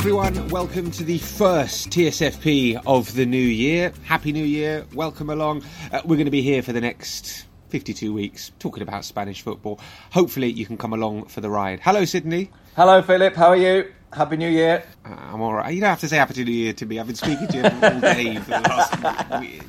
[0.00, 0.48] Everyone.
[0.48, 3.92] Welcome to the first TSFP of the new year.
[4.04, 4.86] Happy New Year.
[4.94, 5.62] Welcome along.
[5.92, 9.78] Uh, we're going to be here for the next 52 weeks talking about Spanish football.
[10.10, 11.80] Hopefully, you can come along for the ride.
[11.80, 12.50] Hello, Sydney.
[12.76, 13.36] Hello, Philip.
[13.36, 13.92] How are you?
[14.10, 14.84] Happy New Year.
[15.04, 15.74] Uh, I'm all right.
[15.74, 16.98] You don't have to say Happy New Year to me.
[16.98, 19.62] I've been speaking to you all day for the last week.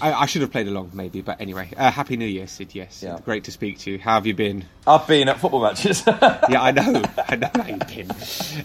[0.00, 1.70] I, I, should have played along, maybe, but anyway.
[1.76, 2.74] Uh, Happy New Year, Sid.
[2.74, 3.18] Yes, yeah.
[3.24, 3.98] great to speak to you.
[3.98, 4.64] How have you been?
[4.86, 6.02] I've been at football matches.
[6.06, 7.02] yeah, I know.
[7.28, 8.10] I know how you've been.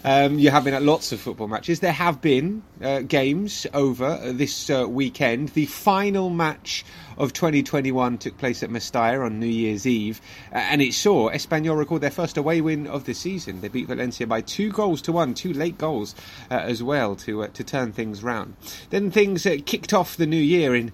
[0.04, 1.80] Um, you have been at lots of football matches.
[1.80, 5.50] There have been uh, games over this uh, weekend.
[5.50, 6.84] The final match
[7.20, 12.00] of 2021 took place at Mestalla on New Year's Eve, and it saw Espanyol record
[12.00, 13.60] their first away win of the season.
[13.60, 16.14] They beat Valencia by two goals to one, two late goals
[16.50, 18.56] uh, as well to uh, to turn things round.
[18.88, 20.92] Then things uh, kicked off the new year in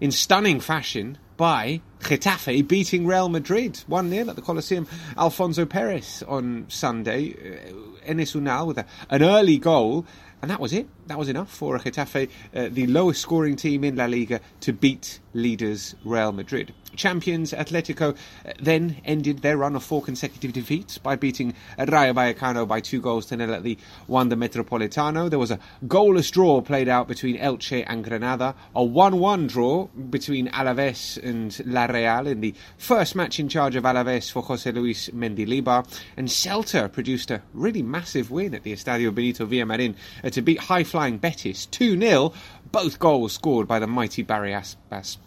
[0.00, 4.86] in stunning fashion by Getafe beating Real Madrid 1 0 at the Coliseum.
[5.18, 7.32] Alfonso Perez on Sunday.
[7.32, 7.72] Uh,
[8.06, 10.06] Enes Unal with a, an early goal.
[10.42, 10.86] And that was it.
[11.06, 15.20] That was enough for Getafe, uh, the lowest scoring team in La Liga, to beat
[15.32, 16.74] leaders Real Madrid.
[16.96, 18.16] Champions Atletico
[18.60, 23.26] then ended their run of four consecutive defeats by beating Rayo Vallecano by two goals
[23.26, 25.30] to nil at the Wanda Metropolitano.
[25.30, 30.48] There was a goalless draw played out between Elche and Granada, a 1-1 draw between
[30.48, 35.10] Alaves and La Real in the first match in charge of Alaves for Jose Luis
[35.10, 39.94] Mendilibar, and Celta produced a really massive win at the Estadio Benito Villamarin
[40.30, 42.34] to beat high-flying Betis 2-0,
[42.72, 45.18] both goals scored by the mighty Barry Aspas.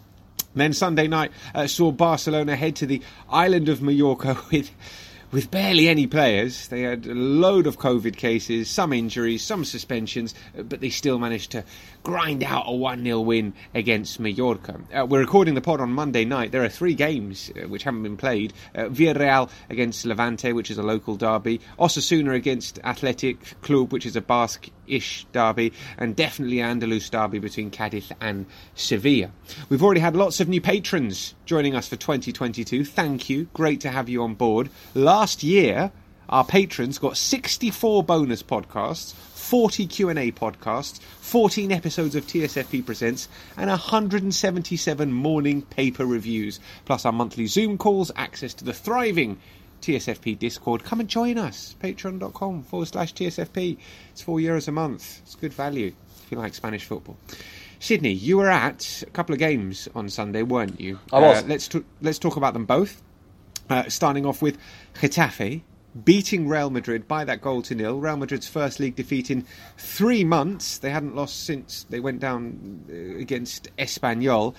[0.54, 4.70] Then Sunday night uh, saw Barcelona head to the island of Mallorca with
[5.32, 6.68] with barely any players.
[6.68, 11.18] They had a load of COVID cases, some injuries, some suspensions, uh, but they still
[11.18, 11.64] managed to
[12.02, 14.80] grind out a 1 0 win against Mallorca.
[14.92, 16.52] Uh, we're recording the pod on Monday night.
[16.52, 20.78] There are three games uh, which haven't been played uh, Villarreal against Levante, which is
[20.78, 26.58] a local derby, Osasuna against Athletic Club, which is a Basque ish derby, and definitely
[26.58, 29.30] Andalus derby between Cadiz and Sevilla.
[29.68, 32.84] We've already had lots of new patrons joining us for 2022.
[32.84, 33.48] Thank you.
[33.52, 34.70] Great to have you on board.
[34.94, 35.92] Last year,
[36.28, 43.68] our patrons got 64 bonus podcasts, 40 Q&A podcasts, 14 episodes of TSFP Presents, and
[43.68, 49.40] 177 morning paper reviews, plus our monthly Zoom calls, access to the thriving
[49.80, 50.84] TSFP Discord.
[50.84, 51.76] Come and join us.
[51.82, 53.78] Patreon.com forward slash TSFP.
[54.10, 55.20] It's four euros a month.
[55.22, 55.92] It's good value
[56.22, 57.16] if you like Spanish football.
[57.78, 60.98] Sydney, you were at a couple of games on Sunday, weren't you?
[61.12, 61.42] I was.
[61.42, 63.02] Uh, let's, t- let's talk about them both.
[63.68, 64.58] Uh, starting off with
[64.94, 65.62] Getafe
[66.04, 67.98] beating Real Madrid by that goal to nil.
[67.98, 70.78] Real Madrid's first league defeat in three months.
[70.78, 74.54] They hadn't lost since they went down uh, against Espanyol.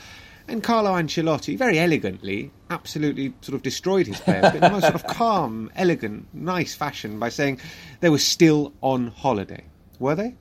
[0.52, 4.84] And Carlo Ancelotti, very elegantly, absolutely sort of destroyed his players, but in the most
[4.84, 7.62] sort of calm, elegant, nice fashion by saying
[8.02, 9.64] they were still on holiday.
[9.98, 10.36] Were they?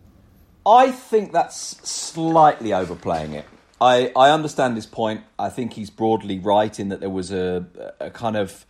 [0.66, 3.46] I think that's slightly overplaying it.
[3.80, 5.22] I, I understand his point.
[5.38, 7.64] I think he's broadly right in that there was a,
[8.00, 8.66] a kind of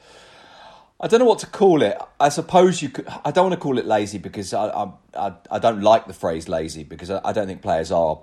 [1.01, 1.97] I don't know what to call it.
[2.21, 3.09] I suppose you could.
[3.25, 6.47] I don't want to call it lazy because I I, I don't like the phrase
[6.47, 8.21] lazy because I, I don't think players are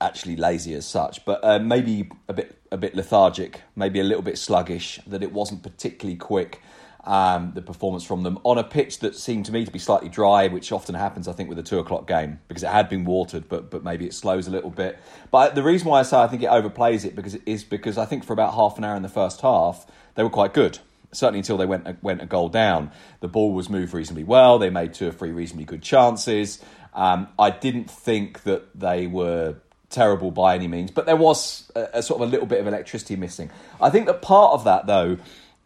[0.00, 1.24] actually lazy as such.
[1.24, 5.00] But uh, maybe a bit a bit lethargic, maybe a little bit sluggish.
[5.06, 6.62] That it wasn't particularly quick.
[7.02, 10.10] Um, the performance from them on a pitch that seemed to me to be slightly
[10.10, 13.04] dry, which often happens, I think, with a two o'clock game because it had been
[13.04, 14.98] watered, but but maybe it slows a little bit.
[15.30, 18.04] But the reason why I say I think it overplays it because is because I
[18.04, 20.78] think for about half an hour in the first half they were quite good
[21.12, 22.90] certainly until they went went a goal down.
[23.20, 24.58] The ball was moved reasonably well.
[24.58, 26.62] They made two or three reasonably good chances.
[26.94, 29.56] Um, I didn't think that they were
[29.90, 32.66] terrible by any means, but there was a, a, sort of a little bit of
[32.66, 33.50] electricity missing.
[33.80, 35.18] I think that part of that though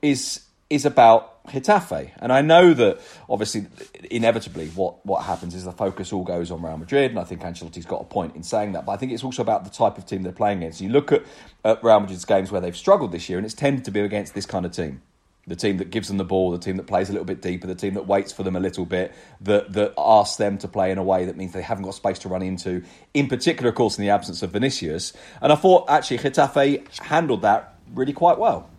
[0.02, 0.40] is
[0.70, 3.66] is about Getafe, and I know that obviously
[4.10, 7.42] inevitably what what happens is the focus all goes on Real Madrid, and I think
[7.42, 8.86] Ancelotti's got a point in saying that.
[8.86, 10.80] But I think it's also about the type of team they're playing against.
[10.80, 11.22] You look at,
[11.64, 14.34] at Real Madrid's games where they've struggled this year, and it's tended to be against
[14.34, 15.02] this kind of team
[15.46, 17.66] the team that gives them the ball, the team that plays a little bit deeper,
[17.66, 20.90] the team that waits for them a little bit, that that asks them to play
[20.90, 22.82] in a way that means they haven't got space to run into.
[23.12, 25.12] In particular, of course, in the absence of Vinicius.
[25.40, 28.70] And I thought actually Getafe handled that really quite well.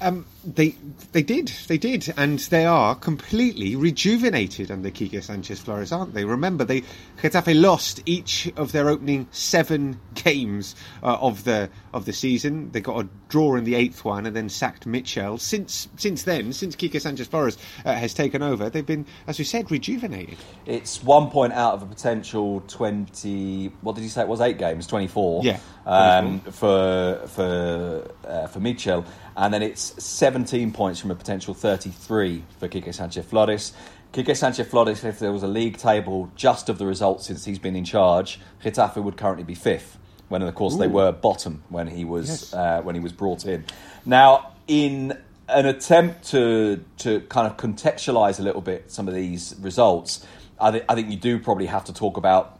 [0.00, 0.74] Um, they
[1.12, 6.24] they did they did, and they are completely rejuvenated under Quique Sanchez Flores, aren't they?
[6.24, 6.82] Remember, they
[7.20, 12.70] Getafe lost each of their opening seven games uh, of the of the season.
[12.70, 15.40] They got a draw in the eighth one, and then sacked Míchel.
[15.40, 19.44] Since since then, since Quique Sanchez Flores uh, has taken over, they've been, as we
[19.44, 20.38] said, rejuvenated.
[20.64, 23.66] It's one point out of a potential twenty.
[23.80, 24.22] What did you say?
[24.22, 25.42] It was eight games, twenty four.
[25.42, 29.04] Yeah, um, for for uh, for Mitchell
[29.36, 30.02] and then it's
[30.36, 33.72] 17 points from a potential 33 for Quique Sanchez Flores.
[34.12, 37.58] Quique Sanchez Flores, if there was a league table just of the results since he's
[37.58, 39.96] been in charge, Getafe would currently be fifth.
[40.28, 40.78] When of course Ooh.
[40.78, 42.52] they were bottom when he was yes.
[42.52, 43.64] uh, when he was brought in.
[44.04, 45.16] Now, in
[45.48, 50.26] an attempt to to kind of contextualise a little bit some of these results,
[50.60, 52.55] I, th- I think you do probably have to talk about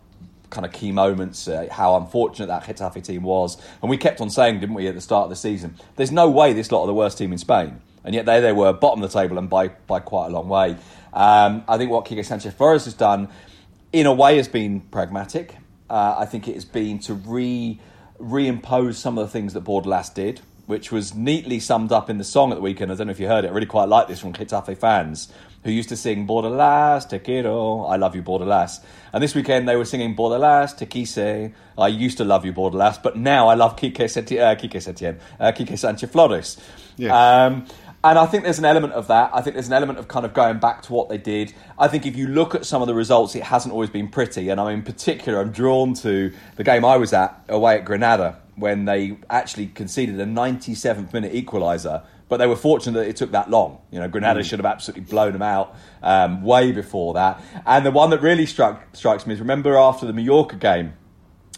[0.50, 3.56] kind of key moments, uh, how unfortunate that Getafe team was.
[3.82, 6.30] And we kept on saying, didn't we, at the start of the season, there's no
[6.30, 7.80] way this lot are the worst team in Spain.
[8.04, 10.48] And yet there they were, bottom of the table and by, by quite a long
[10.48, 10.76] way.
[11.12, 13.28] Um, I think what Quique Sanchez Flores has done,
[13.92, 15.56] in a way, has been pragmatic.
[15.90, 17.80] Uh, I think it has been to re
[18.20, 22.24] reimpose some of the things that Bordalas did, which was neatly summed up in the
[22.24, 22.92] song at the weekend.
[22.92, 23.48] I don't know if you heard it.
[23.48, 25.32] I really quite like this from Getafe fans
[25.66, 28.80] who used to sing Bordalas, Te quiero, I love you, Bordalas.
[29.12, 33.02] And this weekend they were singing Bordalas, Te quise, I used to love you, Bordalas,
[33.02, 36.56] but now I love Quique, Seti- uh, Quique Setien, uh, Quique Sanchez Flores.
[36.96, 37.46] Yeah.
[37.46, 37.66] Um,
[38.04, 39.30] and I think there's an element of that.
[39.34, 41.52] I think there's an element of kind of going back to what they did.
[41.76, 44.50] I think if you look at some of the results, it hasn't always been pretty.
[44.50, 48.38] And I'm in particular, I'm drawn to the game I was at away at Granada
[48.56, 53.32] when they actually conceded a 97th minute equaliser but they were fortunate that it took
[53.32, 53.78] that long.
[53.90, 54.44] You know, Granada mm.
[54.44, 57.40] should have absolutely blown them out um, way before that.
[57.64, 60.94] And the one that really struck strikes me is remember after the Mallorca game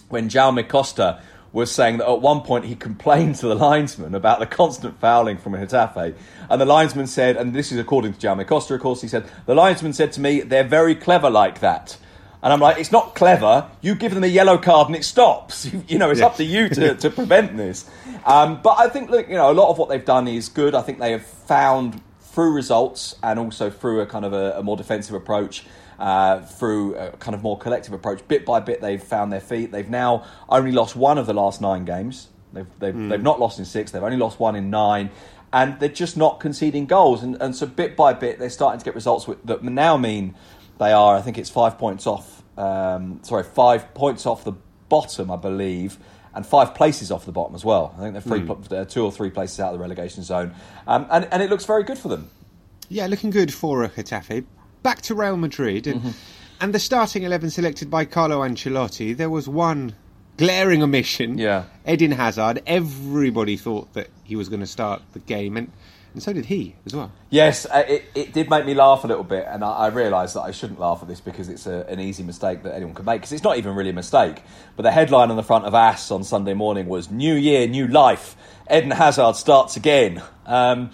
[0.09, 1.23] when Jaume Costa
[1.53, 5.39] was saying that at one point he complained to the linesman about the constant fouling
[5.39, 6.15] from Getafe.
[6.51, 9.29] And the linesman said, and this is according to Jaume Costa, of course, he said,
[9.47, 11.97] the linesman said to me, they're very clever like that.
[12.43, 13.69] And I'm like, it's not clever.
[13.81, 15.69] You give them a yellow card and it stops.
[15.89, 17.89] You, know, it's up to you to, to prevent this.
[18.25, 20.75] Um, but I think, look, you know, a lot of what they've done is good.
[20.75, 24.63] I think they have found through results and also through a kind of a, a
[24.63, 25.65] more defensive approach.
[25.99, 29.73] Uh, through a kind of more collective approach, bit by bit, they've found their feet.
[29.73, 32.29] They've now only lost one of the last nine games.
[32.53, 33.09] They've they've, mm.
[33.09, 33.91] they've not lost in six.
[33.91, 35.11] They've only lost one in nine,
[35.53, 37.25] and they're just not conceding goals.
[37.25, 40.37] And, and so bit by bit, they're starting to get results that now mean
[40.79, 41.17] they are.
[41.17, 42.43] I think it's five points off.
[42.57, 44.55] Um, sorry, five points off the
[44.89, 45.99] bottom, I believe
[46.39, 47.93] and five places off the bottom as well.
[47.99, 48.89] I think they're three, mm.
[48.89, 50.55] two or three places out of the relegation zone,
[50.87, 52.31] um, and and it looks very good for them.
[52.89, 54.45] Yeah, looking good for Getafe.
[54.85, 56.11] Back to Real Madrid, and, mm-hmm.
[56.61, 59.17] and the starting eleven selected by Carlo Ancelotti.
[59.17, 59.95] There was one
[60.37, 61.39] glaring omission.
[61.39, 62.63] Yeah, Eden Hazard.
[62.67, 65.73] Everybody thought that he was going to start the game, and
[66.15, 67.13] and so did he as well.
[67.31, 70.35] Yes, uh, it, it did make me laugh a little bit, and I, I realised
[70.37, 73.07] that I shouldn't laugh at this because it's a, an easy mistake that anyone could
[73.07, 73.21] make.
[73.21, 74.43] Because it's not even really a mistake.
[74.77, 77.87] But the headline on the front of AS on Sunday morning was "New Year, New
[77.87, 78.37] Life."
[78.71, 80.23] Eden Hazard starts again.
[80.47, 80.91] Um,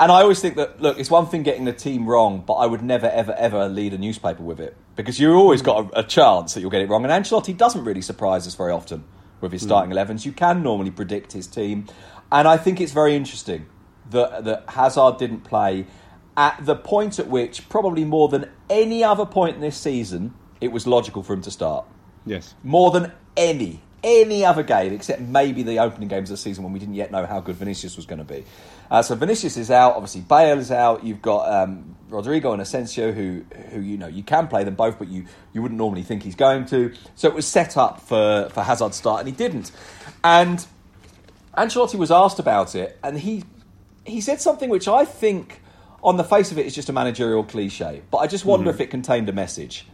[0.00, 2.66] and I always think that look, it's one thing getting the team wrong, but I
[2.66, 6.02] would never, ever, ever lead a newspaper with it because you've always got a, a
[6.02, 7.04] chance that you'll get it wrong.
[7.04, 9.04] And Ancelotti doesn't really surprise us very often
[9.40, 9.68] with his hmm.
[9.68, 10.06] starting mm.
[10.06, 10.24] 11s.
[10.24, 11.86] You can normally predict his team,
[12.32, 13.66] and I think it's very interesting
[14.10, 15.86] that, that Hazard didn't play
[16.36, 20.72] at the point at which, probably more than any other point in this season, it
[20.72, 21.86] was logical for him to start.
[22.26, 22.54] Yes.
[22.62, 26.74] More than any any other game except maybe the opening games of the season when
[26.74, 28.44] we didn't yet know how good Vinicius was going to be.
[28.90, 29.94] Uh, so Vinicius is out.
[29.94, 31.02] Obviously, Bale is out.
[31.02, 34.98] You've got um, Rodrygo and Asensio, who who you know you can play them both,
[34.98, 35.24] but you
[35.54, 36.92] you wouldn't normally think he's going to.
[37.16, 39.72] So it was set up for for Hazard to start, and he didn't.
[40.22, 40.66] And
[41.56, 43.44] Ancelotti was asked about it, and he
[44.04, 45.62] he said something which I think,
[46.02, 48.02] on the face of it, is just a managerial cliche.
[48.10, 48.80] But I just wonder mm-hmm.
[48.80, 49.86] if it contained a message.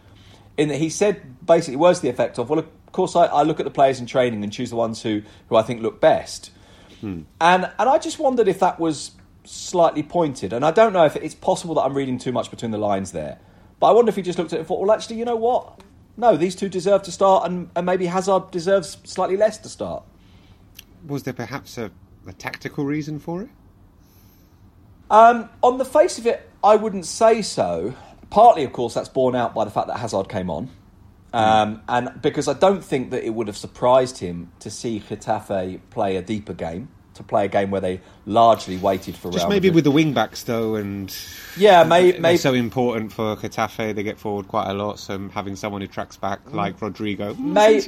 [0.57, 3.43] In that he said basically words to the effect of, "Well, of course, I, I,
[3.43, 6.01] look at the players in training and choose the ones who, who I think look
[6.01, 6.51] best."
[7.01, 7.23] Hmm.
[7.41, 9.13] And and I just wondered if that was
[9.45, 10.53] slightly pointed.
[10.53, 13.13] And I don't know if it's possible that I'm reading too much between the lines
[13.13, 13.39] there.
[13.79, 15.37] But I wonder if he just looked at it and thought, "Well, actually, you know
[15.37, 15.81] what?
[16.17, 20.03] No, these two deserve to start, and, and maybe Hazard deserves slightly less to start."
[21.07, 21.91] Was there perhaps a,
[22.27, 23.49] a tactical reason for it?
[25.11, 27.95] Um, on the face of it, I wouldn't say so.
[28.31, 30.71] Partly, of course, that's borne out by the fact that Hazard came on.
[31.33, 35.81] Um, and because I don't think that it would have surprised him to see Getafe
[35.91, 39.51] play a deeper game, to play a game where they largely waited for just Real
[39.51, 41.15] maybe with the wing backs though, and
[41.57, 43.95] yeah, may, they're so important for Getafe.
[43.95, 46.55] They get forward quite a lot, so having someone who tracks back mm.
[46.55, 47.81] like Rodrygo, may,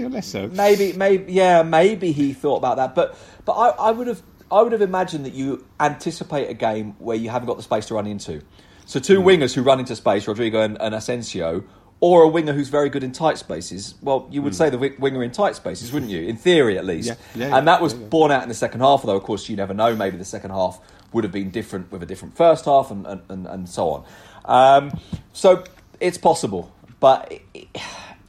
[0.53, 4.63] maybe, maybe, yeah, maybe he thought about that, but but I, I would have I
[4.63, 7.95] would have imagined that you anticipate a game where you haven't got the space to
[7.95, 8.43] run into.
[8.85, 9.27] So two Hmm.
[9.29, 11.65] wingers who run into space, Rodrygo and, and Asensio,
[12.01, 13.95] or a winger who's very good in tight spaces.
[14.03, 16.23] Well, you would say the wi- winger in tight spaces, wouldn't you?
[16.23, 17.11] In theory, at least.
[17.11, 17.41] Hmm.
[17.41, 17.49] Yeah.
[17.49, 18.07] Yeah, and that was yeah, yeah.
[18.09, 19.01] borne out in the second half.
[19.05, 19.95] Although, of course, you never know.
[19.97, 20.79] Maybe the second half
[21.13, 24.05] would have been different with a different first half, and and, and, and so on.
[24.45, 25.01] Um,
[25.33, 25.63] so
[26.01, 27.67] it's possible, but it, it,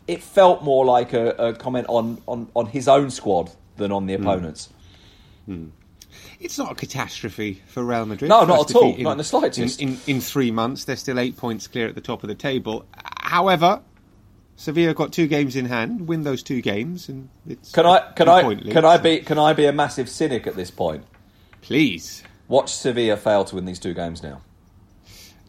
[0.08, 4.04] it felt more like a, a comment on, on, on his own squad than on
[4.04, 4.08] Hmm.
[4.08, 4.70] the opponents.
[6.44, 8.28] It's not a catastrophe for Real Madrid.
[8.28, 8.92] No, not at all.
[8.92, 9.82] defeat Not in the slightest.
[9.82, 12.36] In, in, in three months, they're still eight points clear at the top of the
[12.36, 12.86] table.
[13.22, 13.82] However,
[14.58, 16.08] Sevilla got two games in hand.
[16.08, 19.40] Win those two games, and it's Can I can I lead, can I be can
[19.40, 21.06] I be a massive cynic at this point?
[21.62, 22.24] Please.
[22.50, 24.42] Watch Sevilla fail to win these two games now.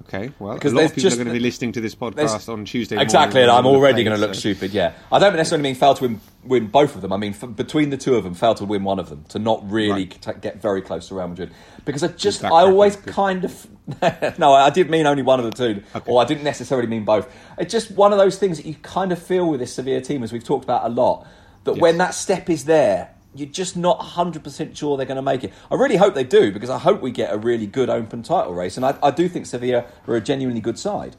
[0.03, 0.31] Okay.
[0.39, 2.49] Well, Because a lot of people just- are going to be listening to this podcast
[2.53, 3.01] on Tuesday.
[3.01, 4.73] Exactly, and I'm already going to look so- stupid.
[4.73, 7.11] Yeah, I don't necessarily mean fail to win, win both of them.
[7.13, 9.39] I mean f- between the two of them, fail to win one of them to
[9.39, 10.19] not really Right.
[10.21, 11.53] t- get very close to Real Madrid.
[11.87, 13.67] Because I just, I always kind of
[14.39, 16.11] no, I did mean only one of the two, Okay.
[16.11, 17.27] or I didn't necessarily mean both.
[17.59, 20.23] It's just one of those things that you kind of feel with this Sevilla team,
[20.23, 21.27] as we've talked about a lot,
[21.65, 21.81] that Yes.
[21.83, 23.11] when that step is there.
[23.35, 25.53] You're just not 100% sure they're going to make it.
[25.71, 28.55] I really hope they do because I hope we get a really good open title
[28.55, 28.77] race.
[28.77, 31.17] And I, I do think Sevilla are a genuinely good side.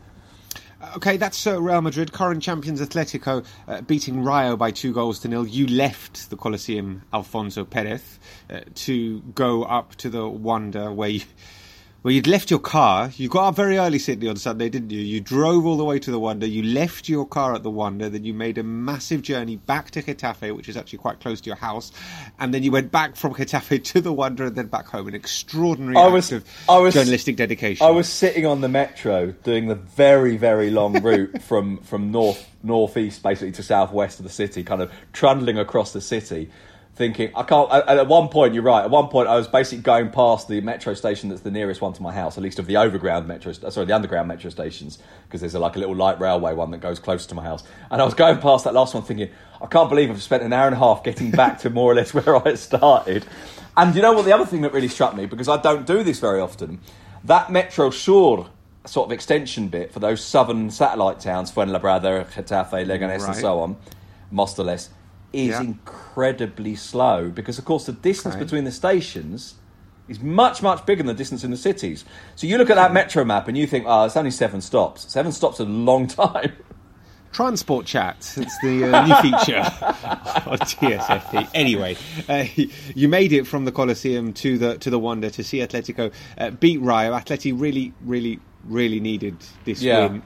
[0.96, 5.28] Okay, that's uh, Real Madrid, current champions Atletico, uh, beating Rayo by two goals to
[5.28, 5.48] nil.
[5.48, 8.20] You left the Coliseum, Alfonso Perez,
[8.50, 11.22] uh, to go up to the Wanda where you,
[12.06, 13.10] where you'd left your car.
[13.18, 15.00] You got up very early, Sydney, on Sunday, didn't you?
[15.00, 16.48] You drove all the way to the Wanda.
[16.48, 18.12] You left your car at the Wanda.
[18.12, 21.48] Then you made a massive journey back to Getafe, which is actually quite close to
[21.48, 21.92] your house.
[22.38, 25.08] And then you went back from Getafe to the Wanda and then back home.
[25.08, 27.84] An extraordinary I act was- of I was- journalistic dedication.
[27.84, 32.48] I was sitting on the metro doing the very, very long route from, from north
[32.62, 36.52] northeast basically to southwest of the city, kind of trundling across the city,
[36.96, 37.72] thinking I can't.
[37.72, 38.84] At at one point, you're right.
[38.84, 41.94] At one point, I was basically going past the metro station that's the nearest one
[41.94, 45.00] to my house, at least of the overground metro, uh, sorry, the underground metro stations,
[45.28, 47.64] because there's a, like a little light railway one that goes close to my house.
[47.92, 49.30] And I was going past that last one, thinking
[49.62, 51.96] I can't believe I've spent an hour and a half getting back to more or
[51.96, 53.26] less where I started.
[53.78, 54.26] And you know what?
[54.26, 56.80] The other thing that really struck me, because I don't do this very often,
[57.26, 58.46] that Metro Sur
[58.86, 63.76] sort of extension bit for those southern satellite towns, Fuenlabrada, Getafe, Leganés, and so on,
[64.32, 64.90] Mostoles,
[65.36, 65.62] is Yeah.
[65.62, 68.44] incredibly slow because, of course, the distance Okay.
[68.44, 69.56] between the stations
[70.08, 72.06] is much, much bigger than the distance in the cities.
[72.36, 75.12] So you look at that metro map and you think, oh, it's only seven stops.
[75.12, 76.54] Seven stops is a long time.
[77.32, 78.34] Transport chat.
[78.38, 79.60] It's the uh, new feature
[80.50, 81.50] on TSFP.
[81.54, 81.98] Anyway,
[82.30, 82.46] uh,
[82.96, 86.52] you made it from the Coliseum to the to the Wanda to see Atletico uh,
[86.52, 87.12] beat Rayo.
[87.12, 90.08] Atleti really, really, really needed this Yeah.
[90.08, 90.24] win.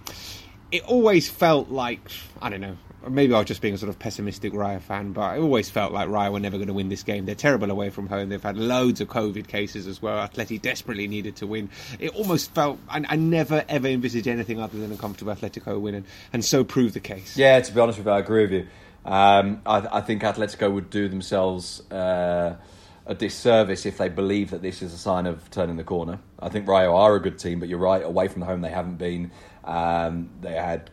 [0.72, 2.12] It always felt like
[2.44, 2.78] I don't know.
[3.08, 5.94] Maybe I was just being a sort of pessimistic Rayo fan, but I always felt
[5.94, 7.26] like Rayo were never going to win this game.
[7.26, 8.30] They're terrible away from home.
[8.30, 10.28] They've had loads of COVID cases as well.
[10.28, 11.70] Atleti desperately needed to win.
[12.00, 15.96] It almost felt I, I never ever envisaged anything other than a comfortable Atletico win,
[15.96, 17.38] and, and so proved the case.
[17.38, 18.68] Yeah, to be honest with you, I agree with you.
[19.06, 22.58] Um, I, I think Atletico would do themselves uh,
[23.06, 26.20] a disservice if they believe that this is a sign of turning the corner.
[26.40, 28.98] I think Rayo are a good team, but you're right, away from home they haven't
[28.98, 29.32] been.
[29.64, 30.90] Um, they had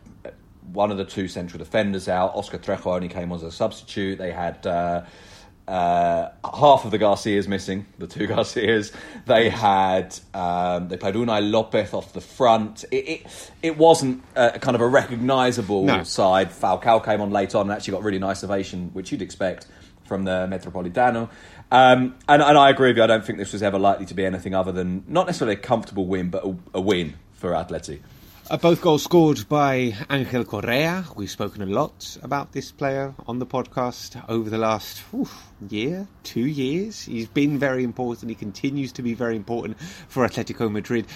[0.73, 2.35] one of the two central defenders out.
[2.35, 4.17] Oscar Trejo only came on as a substitute.
[4.17, 4.65] They had.
[4.65, 5.03] Uh,
[5.67, 8.93] uh, half of the Garcias missing, the two Garcias.
[9.25, 12.85] They had um, they played Unai Lopez off the front.
[12.89, 16.03] It it, it wasn't a, kind of a recognisable No.
[16.03, 16.51] side.
[16.51, 19.67] Falcao came on late on and actually got really nice ovation, which you'd expect
[20.05, 21.29] from the Metropolitano.
[21.69, 23.03] Um, and, and I agree with you.
[23.03, 25.59] I don't think this was ever likely to be anything other than not necessarily a
[25.59, 27.99] comfortable win, but a, a win for Atleti.
[28.49, 31.03] Uh, both goals scored by Angel Correa.
[31.17, 35.03] We've spoken a lot about this player on the podcast over the last
[35.69, 37.01] year, two years.
[37.01, 38.29] He's been very important.
[38.29, 39.77] He continues to be very important
[40.07, 41.07] for Atletico Madrid.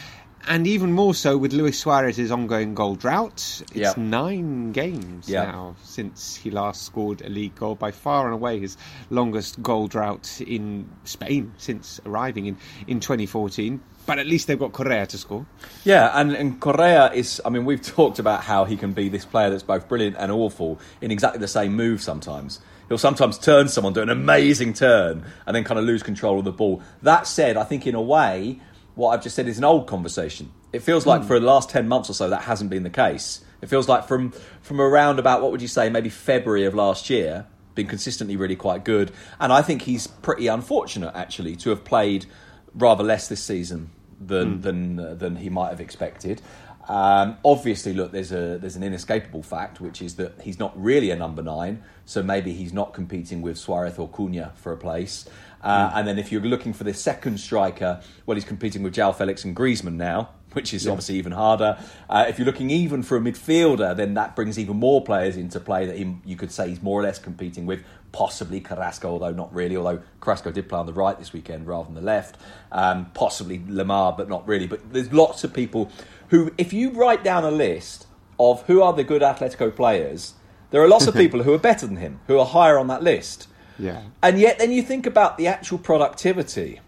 [0.48, 3.36] And even more so with Luis Suarez's ongoing goal drought.
[3.72, 3.98] It's Yep.
[3.98, 5.48] nine games Yep.
[5.48, 7.76] now since he last scored a league goal.
[7.76, 8.76] By far and away his
[9.10, 12.58] longest goal drought in Spain since arriving in,
[12.88, 13.80] in 2014.
[14.08, 15.46] But at least they've got Correa to score.
[15.84, 17.40] Yeah, and, and Correa is.
[17.46, 20.32] I mean, we've talked about how he can be this player that's both brilliant and
[20.32, 22.60] awful in exactly the same move sometimes.
[22.90, 26.46] He'll sometimes turn someone, do an amazing turn, and then kind of lose control of
[26.46, 26.82] the ball.
[27.04, 28.60] That said, I think in a way,
[28.96, 30.52] what I've just said is an old conversation.
[30.74, 33.44] It feels like for the last 10 months or so, that hasn't been the case.
[33.62, 34.32] It feels like from,
[34.62, 37.46] from around about, what would you say, maybe February of last year,
[37.76, 39.12] been consistently really quite good.
[39.40, 42.26] And I think he's pretty unfortunate, actually, to have played
[42.74, 46.42] rather less this season than than uh, than he might have expected.
[46.88, 51.12] Um, obviously, look, there's a there's an inescapable fact, which is that he's not really
[51.12, 55.28] a number nine, so maybe he's not competing with Suarez or Cunha for a place.
[55.62, 55.98] Uh, mm.
[55.98, 59.46] And then if you're looking for the second striker, well, he's competing with João Felix
[59.46, 60.92] and Griezmann now, which is yeah.
[60.92, 61.78] obviously even harder.
[62.10, 65.60] Uh, if you're looking even for a midfielder, then that brings even more players into
[65.60, 69.32] play that he, you could say he's more or less competing with, possibly Carrasco, although
[69.32, 72.38] not really, although Carrasco did play on the right this weekend rather than the left.
[72.72, 74.68] Um, possibly Lamar, but not really.
[74.68, 75.92] But there's lots of people
[76.32, 78.08] who, if you write down a list
[78.40, 80.34] of who are the good Atletico players,
[80.72, 83.04] there are lots of people who are better than him, who are higher on that
[83.04, 83.48] list.
[83.78, 84.04] Yeah.
[84.24, 86.80] And yet, then you think about the actual productivity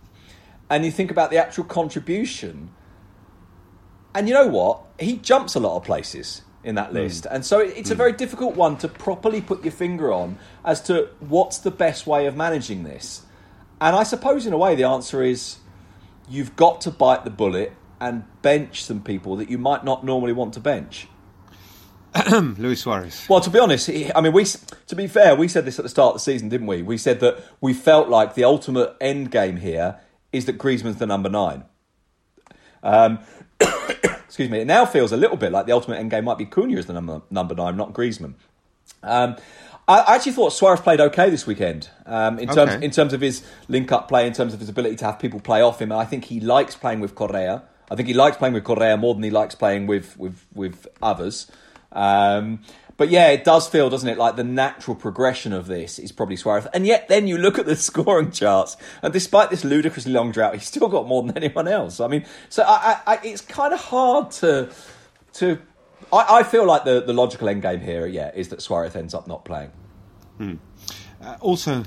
[0.70, 2.72] and you think about the actual contribution.
[4.16, 4.82] And you know what?
[4.98, 6.96] He jumps a lot of places in that hmm.
[6.96, 7.26] list.
[7.26, 7.36] Mm.
[7.36, 7.94] And so it's mm.
[7.94, 12.08] a very difficult one to properly put your finger on as to what's the best
[12.08, 13.24] way of managing this.
[13.82, 15.58] And I suppose, in a way, the answer is
[16.30, 20.34] you've got to bite the bullet and bench some people that you might not normally
[20.34, 21.08] want to bench.
[22.32, 23.26] Luis Suarez.
[23.28, 25.90] Well, to be honest, I mean, we to be fair, we said this at the
[25.90, 26.82] start of the season, didn't we?
[26.82, 30.00] We said that we felt like the ultimate end game here
[30.32, 31.64] is that Griezmann's the number nine.
[32.84, 33.20] Um,
[33.60, 34.60] excuse me.
[34.60, 36.86] It now feels a little bit like the ultimate end game might be Cunha as
[36.86, 38.36] the number number nine, not Griezmann.
[39.02, 39.38] Um,
[39.88, 42.86] I actually thought Suarez played okay this weekend um, in terms okay.
[42.86, 45.40] in terms of his link up play, in terms of his ability to have people
[45.40, 45.92] play off him.
[45.92, 47.64] I think he likes playing with Correa.
[47.92, 50.88] I think he likes playing with Correa more than he likes playing with with with
[51.02, 51.52] others.
[51.92, 52.60] Um,
[52.96, 56.36] but yeah, it does feel, doesn't it, like the natural progression of this is probably
[56.36, 56.68] Suarez.
[56.74, 60.54] And yet, then you look at the scoring charts, and despite this ludicrously long drought,
[60.54, 62.00] he's still got more than anyone else.
[62.00, 64.72] I mean, so I, I, it's kind of hard to
[65.34, 65.60] to.
[66.12, 69.14] I, I, feel like the, the logical end game here, yeah, is that Suarez ends
[69.16, 69.72] up not playing.
[70.38, 70.56] Hmm.
[71.22, 71.84] Uh, also,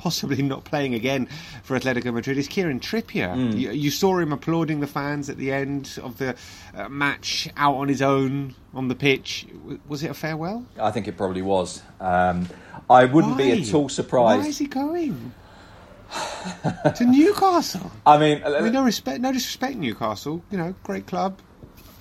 [0.00, 1.28] possibly not playing again
[1.62, 3.34] for Atletico Madrid is Kieran Trippier.
[3.34, 3.58] Mm.
[3.58, 6.34] You, you, saw him applauding the fans at the end of the
[6.74, 9.46] uh, match out on his own on the pitch.
[9.86, 10.64] Was it a farewell?
[10.78, 11.82] I think it probably was.
[12.00, 12.48] Um,
[12.88, 13.54] I wouldn't Why?
[13.54, 14.42] be at all surprised.
[14.42, 15.34] Why is he going?
[16.96, 17.92] to Newcastle.
[18.06, 20.42] I mean, I mean, no respect, no disrespect, Newcastle.
[20.50, 21.38] You know, great club.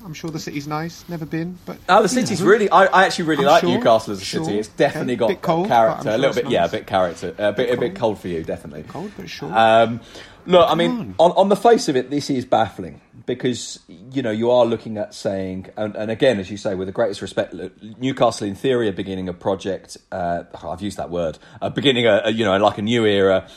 [0.04, 1.08] I'm sure the city's nice.
[1.10, 2.48] Never been, but oh, the city's know.
[2.48, 2.70] really.
[2.70, 4.46] I, I, actually really I'm like sure, Newcastle as a sure.
[4.46, 4.60] city.
[4.60, 6.10] It's definitely yeah, got cold, character.
[6.10, 6.54] A little bit, nice.
[6.54, 7.36] yeah, a bit character.
[7.38, 8.84] A bit, a bit cold for you, definitely.
[8.84, 9.52] Cold, but sure.
[9.56, 10.02] Um,
[10.46, 11.32] look, Come I mean, on.
[11.32, 11.32] on.
[11.32, 15.14] on the face of it, this is baffling because you know you are looking at
[15.14, 17.54] saying, and, and again, as you say, with the greatest respect,
[18.00, 19.98] Newcastle in theory are beginning a project.
[20.12, 21.38] Uh, I've used that word.
[21.62, 23.48] Uh, beginning a, a you know like a new era.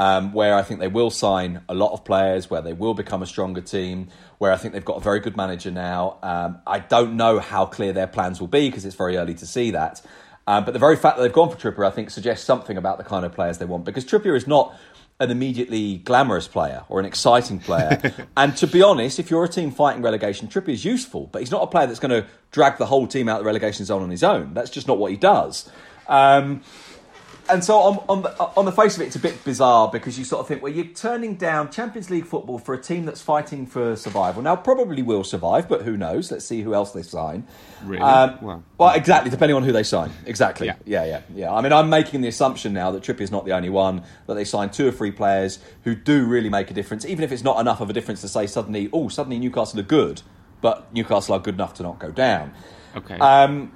[0.00, 3.22] Um, where I think they will sign a lot of players, where they will become
[3.22, 4.08] a stronger team,
[4.38, 6.16] where I think they've got a very good manager now.
[6.22, 9.46] Um, I don't know how clear their plans will be because it's very early to
[9.46, 10.00] see that.
[10.46, 12.96] Um, but the very fact that they've gone for Trippier, I think, suggests something about
[12.96, 14.74] the kind of players they want because Trippier is not
[15.20, 18.00] an immediately glamorous player or an exciting player.
[18.38, 21.50] and to be honest, if you're a team fighting relegation, Trippier is useful, but he's
[21.50, 24.02] not a player that's going to drag the whole team out of the relegation zone
[24.02, 24.54] on his own.
[24.54, 25.70] That's just not what he does.
[26.08, 26.62] Um,
[27.50, 30.18] and so on, on, the, on the face of it, it's a bit bizarre because
[30.18, 33.20] you sort of think, well, you're turning down Champions League football for a team that's
[33.20, 34.42] fighting for survival.
[34.42, 36.30] Now, probably will survive, but who knows?
[36.30, 37.46] Let's see who else they sign.
[37.84, 38.02] Really?
[38.02, 40.10] Um, well, well, exactly, depending on who they sign.
[40.26, 40.68] Exactly.
[40.68, 40.76] Yeah.
[40.84, 41.52] yeah, yeah, yeah.
[41.52, 44.44] I mean, I'm making the assumption now that Trippier's not the only one, that they
[44.44, 47.60] sign two or three players who do really make a difference, even if it's not
[47.60, 50.22] enough of a difference to say suddenly, oh, suddenly Newcastle are good,
[50.60, 52.52] but Newcastle are good enough to not go down.
[52.96, 53.18] Okay.
[53.18, 53.72] Um,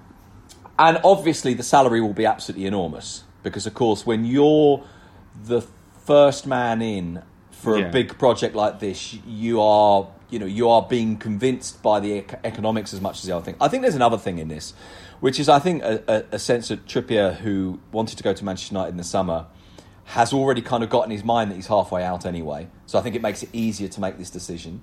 [0.78, 4.82] and obviously, the salary will be absolutely enormous because of course when you're
[5.44, 5.60] the
[6.04, 7.86] first man in for yeah.
[7.86, 12.24] a big project like this, you are you know you are being convinced by the
[12.42, 13.56] economics as much as the other thing.
[13.60, 14.74] I think there's another thing in this,
[15.20, 18.44] which is I think a, a, a sense that Trippier, who wanted to go to
[18.44, 19.46] Manchester United in the summer,
[20.04, 22.68] has already kind of got in his mind that he's halfway out anyway.
[22.86, 24.82] So I think it makes it easier to make this decision.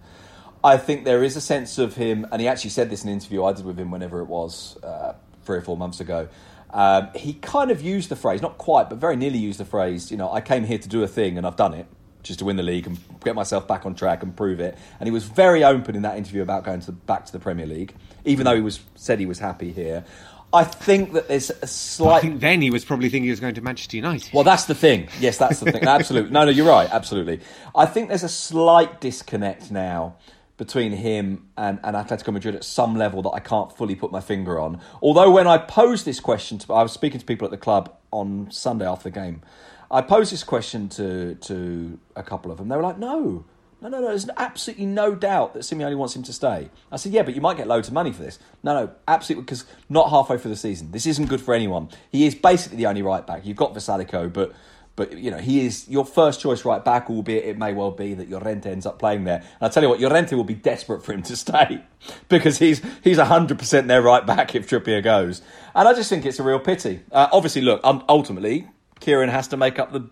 [0.63, 3.15] I think there is a sense of him, and he actually said this in an
[3.15, 6.27] interview I did with him whenever it was uh, three or four months ago.
[6.73, 10.09] Um, he kind of used the phrase, not quite, but very nearly used the phrase,
[10.09, 11.85] you know, I came here to do a thing and I've done it,
[12.23, 14.77] just to win the league and get myself back on track and prove it.
[14.99, 17.39] And he was very open in that interview about going to the, back to the
[17.39, 20.05] Premier League, even though he was said he was happy here.
[20.53, 22.17] I think that there's a slight.
[22.17, 24.33] I think then he was probably thinking he was going to Manchester United.
[24.33, 25.07] Well, that's the thing.
[25.19, 25.83] Yes, that's the thing.
[25.83, 26.31] Absolutely.
[26.31, 26.89] No, no, you're right.
[26.91, 27.39] Absolutely.
[27.73, 30.15] I think there's a slight disconnect now
[30.61, 34.21] between him and, and Atletico Madrid at some level that I can't fully put my
[34.21, 34.79] finger on.
[35.01, 37.91] Although when I posed this question, to, I was speaking to people at the club
[38.11, 39.41] on Sunday after the game.
[39.89, 42.67] I posed this question to to a couple of them.
[42.67, 43.43] They were like, "No,
[43.81, 44.09] no, no, no.
[44.09, 47.41] There's absolutely no doubt that Simeone wants him to stay." I said, "Yeah, but you
[47.41, 50.57] might get loads of money for this." No, no, absolutely, because not halfway through the
[50.57, 50.91] season.
[50.91, 51.89] This isn't good for anyone.
[52.11, 53.47] He is basically the only right back.
[53.47, 54.53] You've got Vrsaljko, but
[54.95, 58.13] But you know, he is your first choice right back, albeit it may well be
[58.13, 59.37] that Llorente ends up playing there.
[59.37, 61.81] And I tell you what, Llorente will be desperate for him to stay
[62.29, 65.41] because he's he's hundred percent their right back if Trippier goes.
[65.73, 67.01] And I just think it's a real pity.
[67.11, 68.67] Uh, obviously, look, um, ultimately,
[68.99, 70.09] Kieran has to make up the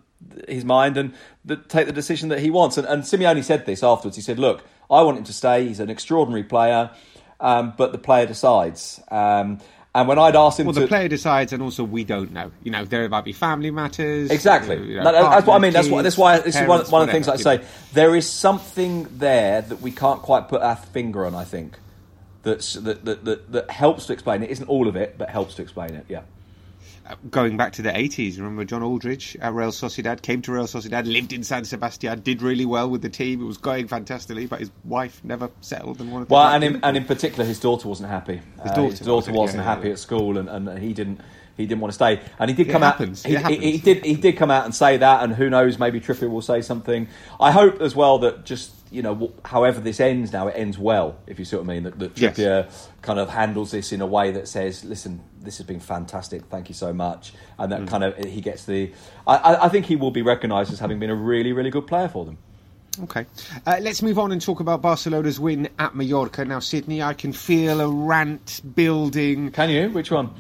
[0.48, 1.14] his mind and
[1.46, 2.78] the, take the decision that he wants.
[2.78, 4.16] And, and Simeone said this afterwards.
[4.16, 5.68] He said, "Look, I want him to stay.
[5.68, 6.92] He's an extraordinary player,
[7.40, 9.60] um, but the player decides." Um,
[9.96, 12.52] and when I'd asked him, well, to, the player decides, and also we don't know.
[12.64, 14.30] You know, there might be family matters.
[14.30, 14.76] Exactly.
[14.76, 15.74] you know, No, no, that's what I mean.
[15.74, 16.02] That's partner, what.
[16.04, 16.36] That's why.
[16.36, 17.64] kids, This is one, one of the things I say.
[17.94, 21.34] There is something there that we can't quite put our finger on.
[21.34, 21.78] I think
[22.44, 24.52] that's that that, that that helps to explain it.
[24.52, 26.06] Isn't all of it, but helps to explain it.
[26.08, 26.22] Yeah.
[27.32, 31.12] Going back to the 80s, remember John Aldridge at Real Sociedad came to Real Sociedad,
[31.12, 33.42] lived in San Sebastian, did really well with the team.
[33.42, 36.80] It was going fantastically, but his wife never settled and wanted to Well, and in,
[36.84, 38.42] and in particular, his daughter wasn't happy.
[38.62, 39.94] His daughter his daughter wasn't, wasn't yeah, happy yeah.
[39.94, 41.22] at school, and, and he didn't.
[41.58, 43.26] He didn't want to stay, and he did It come happens.
[43.26, 43.50] out.
[43.52, 44.06] He, he, he did.
[44.06, 45.78] He did come out and say that, and who knows?
[45.78, 47.10] Maybe Trippier will say something.
[47.38, 51.18] I hope as well that just you know, however this ends now, it ends well.
[51.28, 52.38] If you see what I mean, that, that Yes.
[52.38, 56.46] Trippier kind of handles this in a way that says, "Listen, this has been fantastic.
[56.46, 57.78] Thank you so much," and Mm.
[57.80, 58.92] that kind of he gets the.
[59.28, 62.08] I, I, think he will be recognised as having been a really, really good player
[62.08, 62.38] for them.
[63.04, 63.26] Okay.
[63.66, 66.44] Uh, let's move on and talk about Barcelona's win at Mallorca.
[66.44, 69.52] Now, Sydney, I can feel a rant building.
[69.52, 69.90] Can you?
[69.90, 70.32] Which one?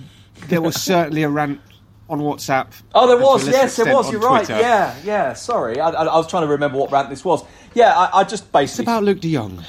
[0.47, 1.61] There was certainly a rant
[2.09, 2.67] on WhatsApp.
[2.95, 3.47] Oh, there was.
[3.47, 4.11] Yes, there was.
[4.11, 4.47] You're right.
[4.49, 5.33] Yeah, yeah.
[5.33, 7.43] Sorry, I, I, I was trying to remember what rant this was.
[7.75, 8.83] Yeah, I, I just It's basically.
[8.85, 9.63] about Luuk de Jong.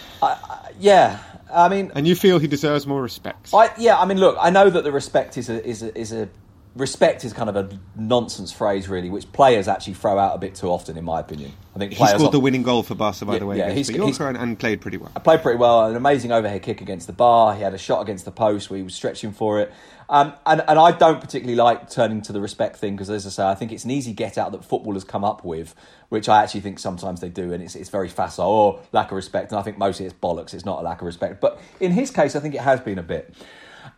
[0.79, 1.19] yeah,
[1.53, 3.51] I mean, And you feel he deserves more respect.
[3.53, 6.13] I yeah, I mean, look, I know that the respect is a is a, is
[6.13, 6.29] a
[6.77, 10.55] respect is kind of a nonsense phrase, really, which players actually throw out a bit
[10.55, 11.53] too often, in my opinion.
[11.75, 13.67] I think He scored off- the winning goal for Barca, by Yeah, the way, yeah,
[13.69, 15.11] against he's- he's- and, and played pretty well.
[15.17, 15.87] I played pretty well.
[15.87, 17.55] An amazing overhead kick against the bar.
[17.55, 19.73] He had a shot against the post where he was stretching for it.
[20.09, 23.31] Um, and, and I don't particularly like turning to the respect thing because, as I
[23.31, 25.73] say, I think it's an easy get out that footballers come up with,
[26.09, 28.49] which I actually think sometimes they do, and it's, it's very facile.
[28.51, 29.53] or lack of respect.
[29.53, 30.53] And I think mostly it's bollocks.
[30.53, 31.41] It's not a lack of respect.
[31.41, 33.33] But in his case, I think it has been a bit.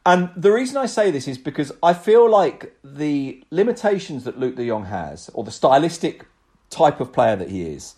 [0.04, 4.56] And the reason I say this is because I feel like the limitations that Luuk
[4.56, 6.26] de Jong has, or the stylistic
[6.70, 7.94] type of player that he is,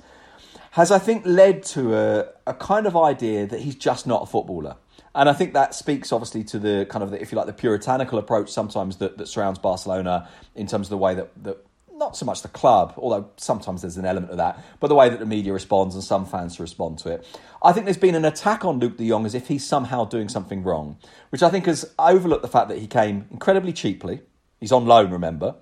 [0.72, 4.26] has I think led to a, a kind of idea that he's just not a
[4.26, 4.76] footballer.
[5.14, 7.52] And I think that speaks obviously to the kind of, the, if you like, the
[7.52, 11.64] puritanical approach sometimes that, that surrounds Barcelona in terms of the way that, that,
[12.04, 15.08] not so much the club, although sometimes there's an element of that, but the way
[15.08, 17.26] that the media responds and some fans respond to it.
[17.62, 20.28] I think there's been an attack on Luuk de Jong as if he's somehow doing
[20.28, 20.98] something wrong,
[21.30, 24.20] which I think has overlooked the fact that he came incredibly cheaply.
[24.60, 25.54] He's on loan, remember.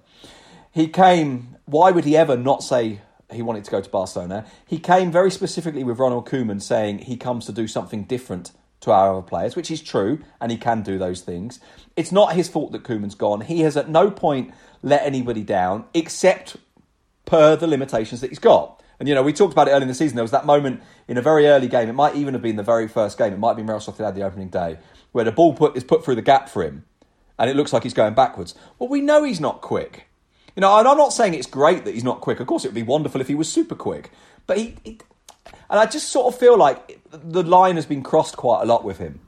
[0.72, 3.00] He came, why would he ever not say
[3.30, 4.44] he wanted to go to Barcelona?
[4.66, 8.50] He came very specifically with Ronald Koeman saying he comes to do something different
[8.82, 11.58] to our other players, which is true, and he can do those things.
[11.96, 13.40] It's not his fault that Koeman's gone.
[13.40, 16.56] He has at no point let anybody down, except
[17.24, 18.82] per the limitations that he's got.
[18.98, 20.16] And you know, we talked about it early in the season.
[20.16, 21.88] There was that moment in a very early game.
[21.88, 23.32] It might even have been the very first game.
[23.32, 24.78] It might have been Sociedad the opening day,
[25.12, 26.84] where the ball put is put through the gap for him,
[27.38, 28.54] and it looks like he's going backwards.
[28.78, 30.08] Well, we know he's not quick.
[30.56, 32.38] You know, and I'm not saying it's great that he's not quick.
[32.38, 34.10] Of course, it would be wonderful if he was super quick.
[34.46, 34.98] But he, he
[35.72, 38.84] and I just sort of feel like the line has been crossed quite a lot
[38.84, 39.20] with him.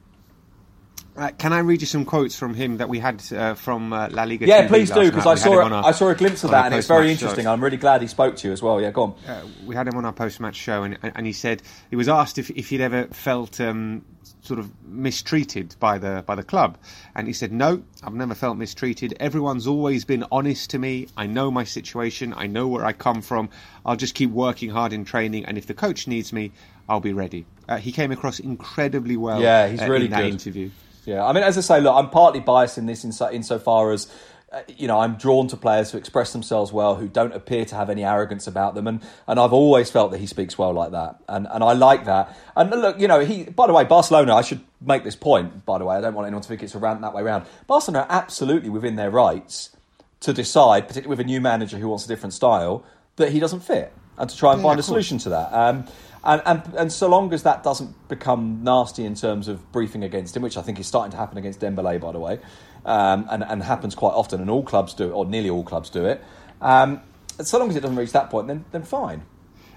[1.17, 4.09] Uh, can I read you some quotes from him that we had uh, from uh,
[4.11, 4.45] La Liga?
[4.47, 5.25] Yeah, TV please do because?
[5.25, 7.25] I saw our- I saw a glimpse of that, and it's very post-match show.
[7.27, 7.47] interesting.
[7.47, 8.81] I'm really glad he spoke to you as well.
[8.81, 9.15] Yeah, go on.
[9.25, 12.37] uh, we had him on our post-match show, and, and he said he was asked
[12.37, 14.03] if, if he'd ever felt um,
[14.41, 16.77] sort of mistreated by the by the club,
[17.15, 19.15] and he said, "No, I've never felt mistreated.
[19.17, 21.07] Everyone's always been honest to me.
[21.15, 22.33] I know my situation.
[22.35, 23.49] I know where I come from.
[23.85, 26.51] I'll just keep working hard in training, and if the coach needs me,
[26.89, 29.41] I'll be ready." Uh, he came across incredibly well.
[29.41, 30.33] Yeah, he's uh, really in that good.
[30.33, 30.71] interview.
[31.05, 34.11] Yeah, I mean, as I say, look, I'm partly biased in this inso- insofar as,
[34.51, 37.75] uh, you know, I'm drawn to players who express themselves well, who don't appear to
[37.75, 40.91] have any arrogance about them, and, and I've always felt that he speaks well like
[40.91, 42.35] that, and and I like that.
[42.55, 43.43] And look, you know, he.
[43.43, 44.35] By the way, Barcelona.
[44.35, 45.65] I should make this point.
[45.65, 47.45] By the way, I don't want anyone to think it's a rant that way round.
[47.67, 49.75] Barcelona are absolutely within their rights
[50.21, 52.83] to decide, particularly with a new manager who wants a different style,
[53.17, 55.53] that he doesn't fit, and to try and Yeah, find a solution to that.
[55.53, 55.85] Um,
[56.25, 60.35] and, and and so long as that doesn't become nasty in terms of briefing against
[60.35, 62.39] him, which I think is starting to happen against Dembele, by the way,
[62.85, 65.89] um, and and happens quite often, and all clubs do it, or nearly all clubs
[65.89, 66.23] do it.
[66.61, 67.01] Um,
[67.41, 69.23] so long as it doesn't reach that point, then then fine.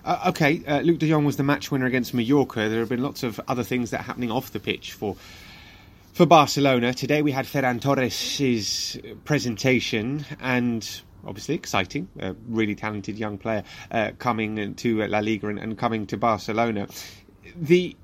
[0.04, 2.68] Uh, okay, uh, Luuk de Jong was the match winner against Mallorca.
[2.68, 5.16] There have been lots of other things that are happening off the pitch for
[6.12, 6.94] for Barcelona.
[6.94, 14.10] Today we had Ferran Torres' presentation and obviously exciting, a really talented young player uh,
[14.18, 16.88] coming to La Liga and, and coming to Barcelona.
[17.56, 17.96] The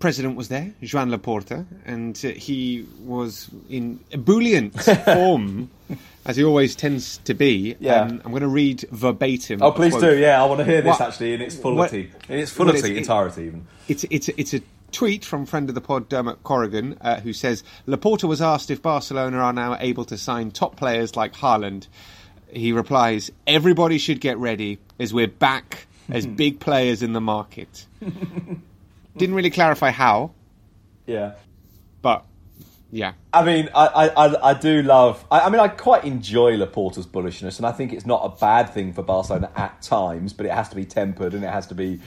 [0.00, 5.70] president was there, Joan Laporta, and uh, he was in ebullient form,
[6.24, 7.76] as he always tends to be.
[7.78, 8.02] Yeah.
[8.02, 9.62] Um, I'm going to read verbatim.
[9.62, 10.16] Oh, please do.
[10.16, 12.68] Yeah, I want to hear this What- actually in its what- fullity, in its well,
[12.68, 13.66] fullity, it's- it- entirety, even.
[13.88, 14.60] It's it's it's a
[14.92, 18.80] tweet from friend of the pod Dermot Corrigan uh, who says Laporta was asked if
[18.80, 21.86] Barcelona are now able to sign top players like Haaland.
[22.48, 26.34] He replies, "Everybody should get ready as we're back as hmm.
[26.34, 27.86] big players in the market."
[29.16, 30.32] Didn't really clarify how,
[31.06, 31.32] Yeah.
[32.02, 32.26] but
[32.92, 35.24] yeah, I mean, I, I, I, do love.
[35.30, 38.70] I, I mean, I quite enjoy Laporta's bullishness, and I think it's not a bad
[38.70, 41.74] thing for Barcelona at times, but it has to be tempered and it has to
[41.74, 42.00] be,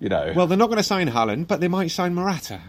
[0.00, 0.32] you know.
[0.34, 2.60] well, they're not going to sign Haaland, but they might sign Morata.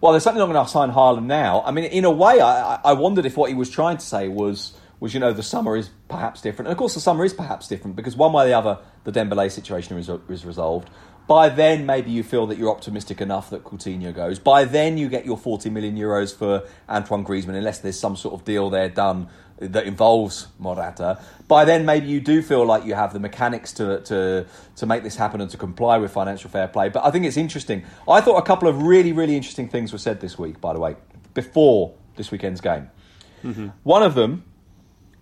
[0.00, 1.62] Well, they're certainly not going to sign Haaland now.
[1.66, 4.28] I mean, in a way, I- I wondered if what he was trying to say
[4.28, 6.68] was, was you know, the summer is perhaps different.
[6.68, 9.12] And of course, the summer is perhaps different because one way or the other, the
[9.12, 10.90] Dembele situation is, is resolved.
[11.28, 14.38] By then, maybe you feel that you're optimistic enough that Coutinho goes.
[14.38, 18.34] By then, you get your 40 million euros for Antoine Griezmann, unless there's some sort
[18.34, 21.20] of deal there done that involves Morata.
[21.46, 25.02] By then, maybe you do feel like you have the mechanics to, to, to make
[25.02, 26.88] this happen and to comply with financial fair play.
[26.88, 27.84] But I think it's interesting.
[28.08, 30.80] I thought a couple of really, really interesting things were said this week, by the
[30.80, 30.96] way,
[31.34, 32.90] before this weekend's game.
[33.44, 33.68] Mm-hmm.
[33.82, 34.44] One of them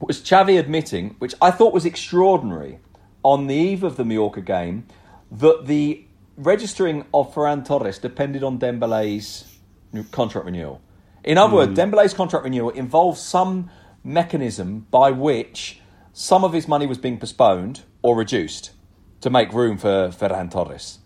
[0.01, 2.81] was Xavi admitting, which I thought was extraordinary,
[3.23, 4.87] on the eve of the Mallorca game,
[5.31, 6.05] that the
[6.37, 9.59] registering of Ferran Torres depended on Dembele's
[10.13, 10.81] contract renewal.
[11.25, 13.71] In other words, Dembele's contract renewal involved some
[14.05, 15.81] mechanism by which
[16.13, 18.71] some of his money was being postponed or reduced
[19.21, 20.99] to make room for Ferran Torres.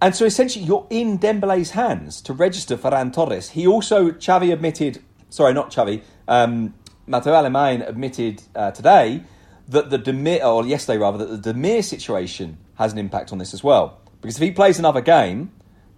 [0.00, 3.50] And so essentially, you're in Dembele's hands to register Ferran Torres.
[3.50, 6.74] He also, Xavi admitted, sorry, not Xavi, um,
[7.10, 9.22] Mateu Alemany admitted uh, today
[9.68, 13.52] that the Demir, or yesterday rather, that the Demir situation has an impact on this
[13.52, 14.00] as well.
[14.20, 15.50] Because if he plays another game,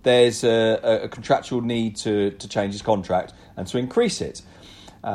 [0.02, 4.42] there's a, a- contractual need to, to change his contract and to increase it.
[5.04, 5.06] Uh,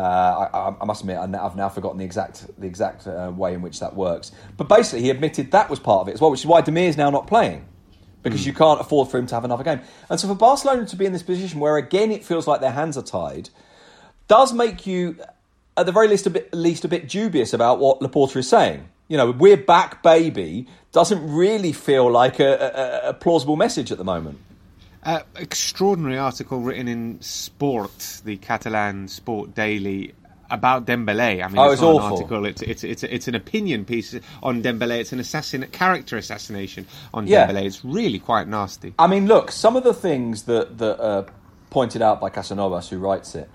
[0.54, 3.80] I, I- must admit, I've now forgotten the exact the exact uh, way in which
[3.80, 4.32] that works.
[4.56, 6.88] But basically, he admitted that was part of it as well, which is why Demir
[6.88, 7.66] is now not playing
[8.24, 9.80] because you can't afford for him to have another game.
[10.10, 12.72] And so for Barcelona to be in this position where again it feels like their
[12.72, 13.50] hands are tied,
[14.28, 15.18] does make you
[15.78, 18.88] at the very least a bit least a bit dubious about what Laporta is saying.
[19.08, 20.68] You know, we're back, baby.
[20.92, 24.40] Doesn't really feel like a, a, a plausible message at the moment.
[25.04, 30.14] Uh, extraordinary article written in Sport, the Catalan Sport Daily,
[30.50, 31.42] about Dembele.
[31.44, 32.46] I mean, Oh, it's it's an article.
[32.46, 34.14] It's it's it's it's an opinion piece
[34.44, 35.00] on Dembele.
[35.00, 37.48] It's an assassin character assassination on Yeah.
[37.48, 37.64] Dembele.
[37.66, 38.94] It's really quite nasty.
[39.00, 41.26] I mean, look, some of the things that that are
[41.70, 43.50] pointed out by Casanovas, who writes it,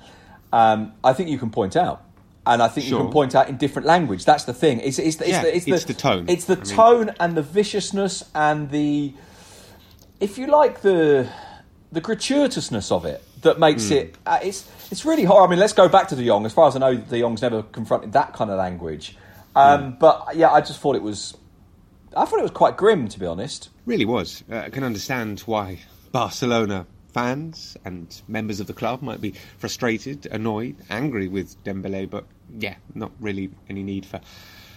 [0.52, 2.02] um, I think you can point out.
[2.44, 4.24] And I think you can point out in different language.
[4.24, 4.81] That's the thing.
[4.81, 6.24] It's, it's, it's, Yeah, the, it's, it's the tone.
[6.28, 9.14] It's the I mean- tone and the viciousness and the,
[10.20, 11.28] if you like, the
[11.92, 13.94] the gratuitousness of it that makes Hmm.
[13.94, 14.18] it.
[14.24, 15.46] Uh, it's it's really hard.
[15.46, 16.46] I mean, let's go back to De Jong.
[16.46, 19.16] As far as I know, De Jong's never confronted that kind of language.
[19.55, 19.98] Um, Hmm.
[20.00, 21.37] But yeah, I just thought it was.
[22.16, 23.68] I thought it was quite grim, to be honest.
[23.87, 24.42] Really was.
[24.50, 25.78] Uh, I can understand why
[26.12, 32.24] Barcelona fans and members of the club might be frustrated, annoyed, angry with Dembele, but
[32.59, 34.20] yeah, not really any need for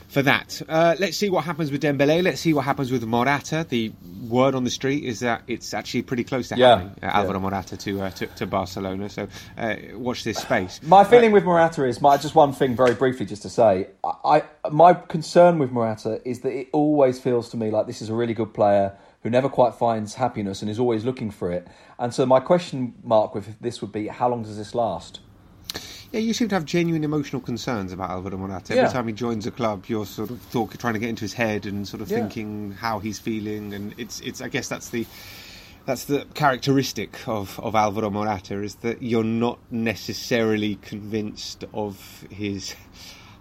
[0.08, 0.62] for that.
[0.70, 2.24] Uh, let's see what happens with Dembele.
[2.24, 3.66] Let's see what happens with Morata.
[3.68, 3.92] The
[4.30, 6.92] word on the street is that it's actually pretty close to Yeah, happening.
[6.92, 7.18] Uh, yeah.
[7.18, 9.10] Alvaro Morata to, uh, to to Barcelona.
[9.10, 10.80] So uh, watch this space.
[10.84, 13.88] My feeling with Morata is my just one thing very briefly just to say.
[14.04, 18.02] I, I my concern with Morata is that it always feels to me like this
[18.02, 21.52] is a really good player who never quite finds happiness and is always looking for
[21.52, 21.68] it.
[21.98, 25.20] And so my question mark with this would be how long does this last?
[26.16, 28.72] Yeah, you seem to have genuine emotional concerns about Alvaro Morata.
[28.72, 28.90] Every Yeah.
[28.90, 31.66] time he joins a club, you're sort of thought, trying to get into his head
[31.66, 32.20] and sort of Yeah.
[32.20, 34.40] thinking how he's feeling, and it's it's.
[34.40, 35.06] I guess that's the
[35.86, 42.76] that's the characteristic of of Alvaro Morata is that you're not necessarily convinced of his.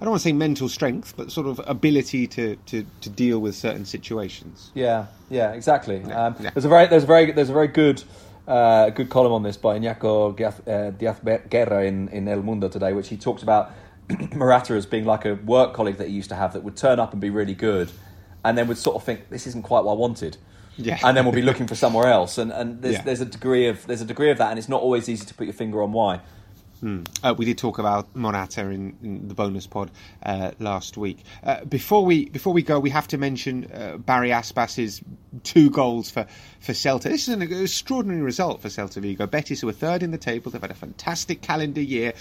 [0.00, 3.38] I don't want to say mental strength, but sort of ability to, to, to deal
[3.38, 4.72] with certain situations.
[4.74, 6.02] Yeah, yeah, exactly.
[6.10, 6.34] Um.
[6.40, 8.02] There's a very there's a very there's a very good
[8.46, 12.92] uh, good column on this by Iñako Diaz, uh, Guerra in, in El Mundo today,
[12.92, 13.72] which he talks about
[14.34, 17.00] Morata as being like a work colleague that he used to have that would turn
[17.00, 17.90] up and be really good,
[18.44, 20.36] and then would sort of think this isn't quite what I wanted.
[20.76, 20.98] Yeah.
[21.04, 23.02] and then we'll be looking for somewhere else, and, and there's, Yeah.
[23.02, 25.32] there's a degree of there's a degree of that, and it's not always easy to
[25.34, 26.20] put your finger on why.
[27.22, 29.90] Uh, we did talk about Morata in, in the bonus pod
[30.22, 31.24] uh, last week.
[31.42, 35.02] Uh, before we before we go, we have to mention uh, Barry Aspas's
[35.42, 36.26] two goals for,
[36.60, 37.04] for Celta.
[37.04, 39.26] This is an extraordinary result for Celta Vigo.
[39.26, 42.12] Betis, who are third in the table, they've had a fantastic calendar year.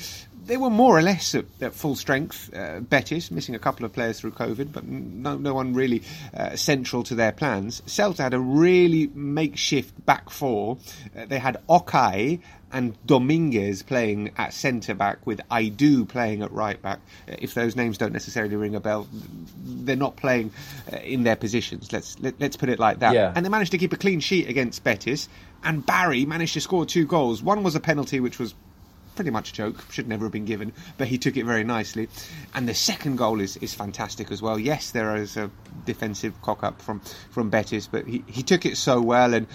[0.45, 2.53] They were more or less at, at full strength.
[2.53, 6.03] Uh, Betis missing a couple of players through COVID, but no, no one really
[6.33, 7.81] uh, central to their plans.
[7.87, 10.77] Celta had a really makeshift back four.
[11.17, 12.39] Uh, they had Okay
[12.73, 16.99] and Dominguez playing at centre back with Aidoo playing at right back.
[17.29, 19.07] Uh, if those names don't necessarily ring a bell,
[19.63, 20.51] they're not playing
[20.91, 21.93] uh, in their positions.
[21.93, 23.13] Let's let, us let us put it like that.
[23.13, 23.31] Yeah.
[23.33, 25.29] And they managed to keep a clean sheet against Betis.
[25.63, 27.41] And Barry managed to score two goals.
[27.43, 28.55] One was a penalty, which was
[29.15, 32.09] pretty much a joke, should never have been given, but he took it very nicely.
[32.53, 34.59] And the second goal is, is fantastic as well.
[34.59, 35.49] Yes, there is a
[35.85, 39.47] defensive cock up from, from Betis, but he, he took it so well and.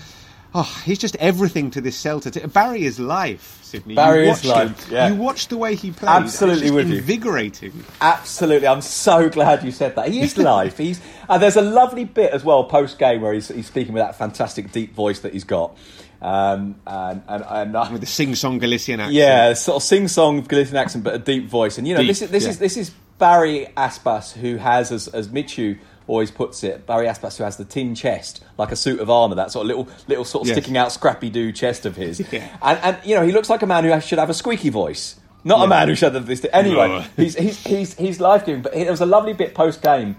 [0.54, 2.50] Oh, he's just everything to this Celta.
[2.50, 3.94] Barry is life, Sydney.
[3.94, 4.88] Barry you is life.
[4.90, 5.08] Yeah.
[5.08, 6.08] You watched the way he played.
[6.08, 7.72] Absolutely with invigorating.
[7.76, 7.84] you.
[8.00, 10.08] Absolutely, I'm so glad you said that.
[10.08, 10.78] He is life.
[10.78, 14.02] he's and there's a lovely bit as well post game where he's, he's speaking with
[14.02, 15.76] that fantastic deep voice that he's got.
[16.20, 19.14] Um, and, and, and uh, with the sing-song Galician accent.
[19.14, 21.78] Yeah, sort of sing-song Galician accent, but a deep voice.
[21.78, 22.50] And you know, deep, this is this yeah.
[22.50, 25.76] is this is Barry Aspas who has, as, as Michu
[26.06, 29.36] always puts it, Barry Aspas who has the tin chest, like a suit of armour,
[29.36, 30.56] that sort of little little sort of yes.
[30.56, 32.20] sticking out scrappy do chest of his.
[32.32, 32.56] Yeah.
[32.62, 35.18] And, and you know, he looks like a man who should have a squeaky voice.
[35.44, 35.64] Not yeah.
[35.64, 36.44] a man who should have this.
[36.52, 38.62] Anyway, he's he's he's he's life giving.
[38.62, 40.16] But it was a lovely bit post game,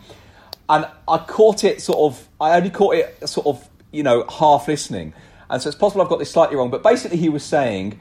[0.69, 2.27] and I caught it sort of.
[2.39, 5.13] I only caught it sort of you know half listening
[5.49, 7.99] and so it's possible I've got this slightly wrong, but basically he was saying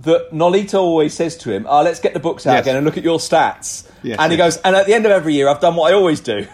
[0.00, 2.64] that Nolito always says to him, oh, let's get the books out yes.
[2.64, 3.88] again and look at your stats.
[4.02, 4.56] Yes, and he yes.
[4.56, 6.42] goes, and at the end of every year, I've done what I always do,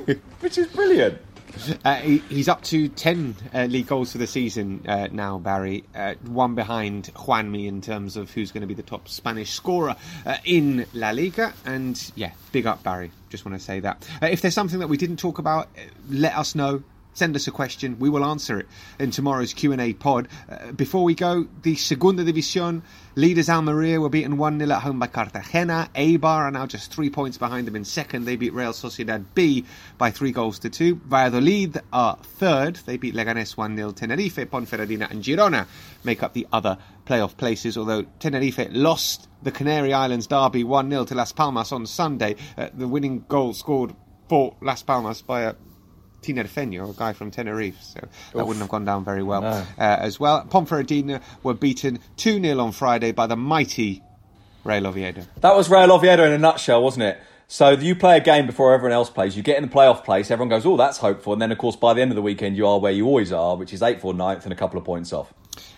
[0.40, 1.18] which is brilliant.
[1.84, 5.84] Uh, he, he's up to 10 uh, league goals for the season uh, now, Barry.
[5.94, 9.96] Uh, one behind Juanmi in terms of who's going to be the top Spanish scorer
[10.24, 11.52] uh, in La Liga.
[11.64, 13.10] And yeah, big up, Barry.
[13.28, 14.08] Just want to say that.
[14.22, 15.68] Uh, if there's something that we didn't talk about,
[16.08, 16.82] let us know
[17.14, 17.98] send us a question.
[17.98, 18.66] We will answer it
[18.98, 20.28] in tomorrow's Q&A pod.
[20.48, 22.82] Uh, before we go, the Segunda División
[23.14, 25.90] leaders Almeria were beaten 1-0 at home by Cartagena.
[25.94, 28.24] Eibar are now just three points behind them in second.
[28.24, 29.64] They beat Real Sociedad B
[29.98, 31.00] by three goals to two.
[31.06, 32.76] Valladolid are third.
[32.86, 33.96] They beat Leganés 1-0.
[33.96, 35.66] Tenerife, Ponferradina and Girona
[36.04, 41.14] make up the other playoff places, although Tenerife lost the Canary Islands derby 1-0 to
[41.14, 42.36] Las Palmas on Sunday.
[42.56, 43.94] Uh, the winning goal scored
[44.28, 45.54] for Las Palmas by a
[46.22, 48.46] Tinerfeño, a guy from Tenerife, so that Oof.
[48.46, 49.48] wouldn't have gone down very well no.
[49.48, 50.44] uh, as well.
[50.44, 54.02] Ponferradina were beaten 2 0 on Friday by the mighty
[54.64, 55.22] Real Oviedo.
[55.40, 57.18] That was Real Oviedo in a nutshell, wasn't it?
[57.48, 59.36] So you play a game before everyone else plays.
[59.36, 60.30] You get in the playoff place.
[60.30, 62.56] Everyone goes, "Oh, that's hopeful." And then, of course, by the end of the weekend,
[62.56, 64.84] you are where you always are, which is eighth or ninth and a couple of
[64.84, 65.34] points off.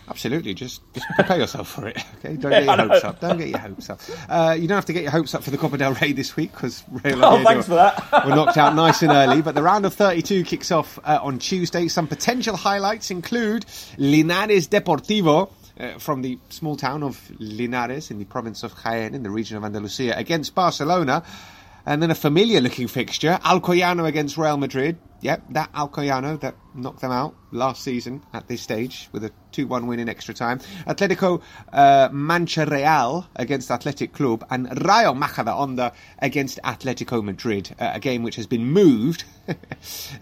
[0.09, 1.97] Absolutely, just, just prepare yourself for it.
[2.23, 3.19] Okay, don't get your hopes up.
[3.19, 3.99] Don't get your hopes up.
[4.29, 6.37] Uh, you don't have to get your hopes up for the Copa del Rey this
[6.37, 8.25] week because Real oh, thanks for that.
[8.25, 9.41] we're knocked out nice and early.
[9.41, 11.89] But the round of 32 kicks off uh, on Tuesday.
[11.89, 13.65] Some potential highlights include
[13.97, 15.49] Linares Deportivo.
[15.77, 19.57] Uh, from the small town of Linares in the province of Jaén in the region
[19.57, 21.23] of Andalusia against Barcelona.
[21.85, 24.97] And then a familiar looking fixture, Alcoyano against Real Madrid.
[25.23, 29.67] Yep, that Alcoyano that knocked them out last season at this stage with a 2
[29.67, 30.59] 1 win in extra time.
[30.87, 37.99] Atletico uh, Mancha Real against Athletic Club and Rayo Majadahonda against Atletico Madrid, uh, a
[37.99, 39.23] game which has been moved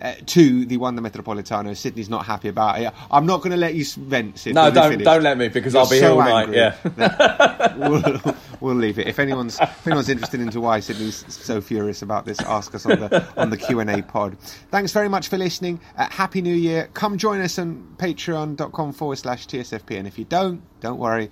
[0.01, 1.75] uh, to the one Wanda Metropolitano.
[1.75, 2.93] Sydney's not happy about it.
[3.09, 4.55] I'm not going to let you vent, Sydney.
[4.61, 6.53] No, don't, don't let me because You're I'll be so here all night.
[6.53, 7.75] Yeah.
[7.87, 9.07] we'll, we'll, leave it.
[9.07, 12.99] If anyone's, if anyone's interested into why Sydney's so furious about this, ask us on
[12.99, 14.37] the, on the Q&A pod.
[14.69, 15.79] Thanks very much for listening.
[15.97, 16.89] Uh, Happy New Year.
[16.93, 19.97] Come join us on patreon.com forward slash TSFP.
[19.97, 21.29] And if you don't, don't worry,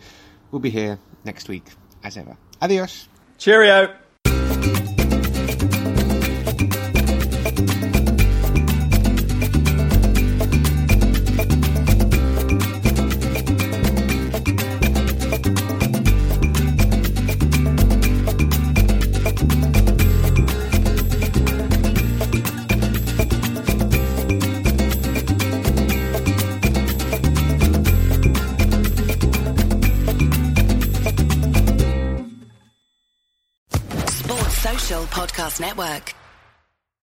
[0.52, 1.66] we'll be here next week
[2.04, 2.38] as ever.
[2.62, 3.08] Adios.
[3.38, 3.96] Cheerio.